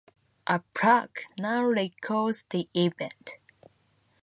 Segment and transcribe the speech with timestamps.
[0.47, 3.33] A plaque now records the event.